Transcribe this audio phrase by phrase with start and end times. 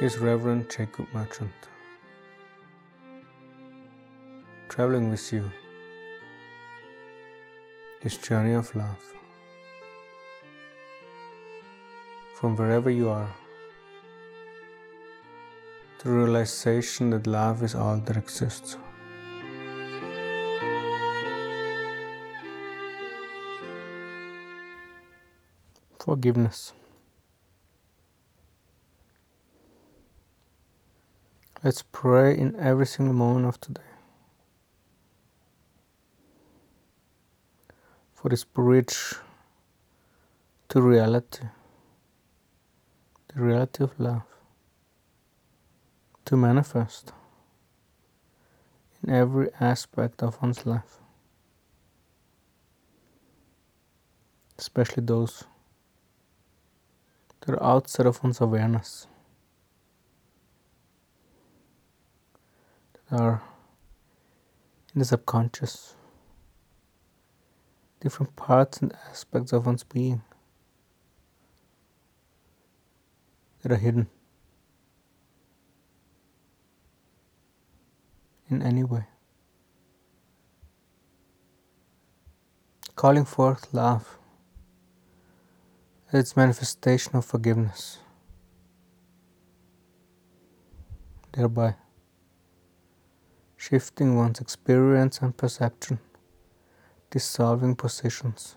[0.00, 1.50] is Reverend Jacob Merchant.
[4.68, 5.50] Traveling with you,
[8.00, 9.02] this journey of love.
[12.34, 13.34] From wherever you are,
[16.04, 18.76] the realization that love is all that exists.
[25.98, 26.72] Forgiveness.
[31.64, 33.82] Let's pray in every single moment of today.
[38.14, 39.16] For this bridge
[40.68, 41.46] to reality,
[43.34, 44.22] the reality of love,
[46.26, 47.10] to manifest
[49.02, 51.00] in every aspect of one's life,
[54.56, 55.42] especially those
[57.40, 59.08] that are outside of one's awareness.
[63.10, 63.42] Are
[64.94, 65.94] in the subconscious,
[68.00, 70.22] different parts and aspects of one's being
[73.62, 74.08] that are hidden
[78.48, 79.04] in any way.
[82.96, 84.18] Calling forth love
[86.12, 87.98] its manifestation of forgiveness,
[91.32, 91.76] thereby
[93.68, 95.98] shifting one's experience and perception,
[97.10, 98.56] dissolving positions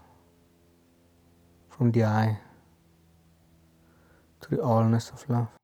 [1.69, 2.39] from the I
[4.39, 5.60] to the allness of love.